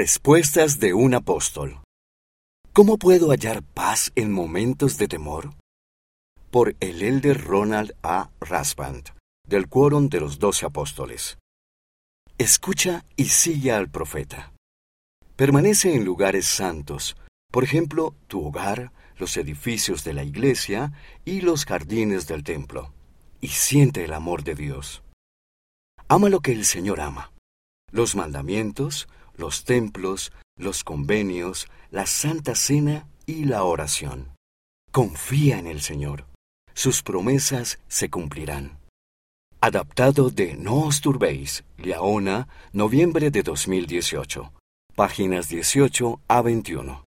Respuestas 0.00 0.78
de 0.78 0.94
un 0.94 1.12
apóstol. 1.12 1.80
¿Cómo 2.72 2.98
puedo 2.98 3.30
hallar 3.30 3.64
paz 3.64 4.12
en 4.14 4.30
momentos 4.30 4.96
de 4.96 5.08
temor? 5.08 5.54
Por 6.52 6.76
el 6.78 7.02
elder 7.02 7.42
Ronald 7.42 7.96
A. 8.04 8.30
Rasband, 8.38 9.08
del 9.44 9.66
Quórum 9.68 10.08
de 10.08 10.20
los 10.20 10.38
Doce 10.38 10.66
Apóstoles. 10.66 11.36
Escucha 12.38 13.04
y 13.16 13.24
sigue 13.24 13.72
al 13.72 13.90
profeta. 13.90 14.52
Permanece 15.34 15.92
en 15.92 16.04
lugares 16.04 16.46
santos, 16.46 17.16
por 17.50 17.64
ejemplo, 17.64 18.14
tu 18.28 18.46
hogar, 18.46 18.92
los 19.16 19.36
edificios 19.36 20.04
de 20.04 20.12
la 20.12 20.22
iglesia 20.22 20.92
y 21.24 21.40
los 21.40 21.64
jardines 21.64 22.28
del 22.28 22.44
templo, 22.44 22.94
y 23.40 23.48
siente 23.48 24.04
el 24.04 24.12
amor 24.12 24.44
de 24.44 24.54
Dios. 24.54 25.02
Ama 26.06 26.28
lo 26.28 26.38
que 26.38 26.52
el 26.52 26.66
Señor 26.66 27.00
ama, 27.00 27.32
los 27.90 28.14
mandamientos, 28.14 29.08
los 29.38 29.64
templos, 29.64 30.32
los 30.56 30.84
convenios, 30.84 31.68
la 31.90 32.04
Santa 32.04 32.54
Cena 32.54 33.08
y 33.24 33.44
la 33.44 33.62
oración. 33.64 34.34
Confía 34.92 35.58
en 35.58 35.66
el 35.66 35.80
Señor. 35.80 36.26
Sus 36.74 37.02
promesas 37.02 37.78
se 37.88 38.10
cumplirán. 38.10 38.78
Adaptado 39.60 40.30
de 40.30 40.54
No 40.54 40.82
os 40.82 41.00
turbéis, 41.00 41.64
Liaona, 41.78 42.48
noviembre 42.72 43.30
de 43.30 43.42
2018. 43.42 44.52
Páginas 44.94 45.48
18 45.48 46.20
a 46.28 46.42
21. 46.42 46.96